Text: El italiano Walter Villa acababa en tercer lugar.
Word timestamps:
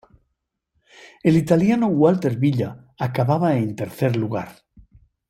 El 1.21 1.37
italiano 1.37 1.85
Walter 1.85 2.35
Villa 2.35 2.87
acababa 2.97 3.55
en 3.55 3.75
tercer 3.75 4.15
lugar. 4.15 4.55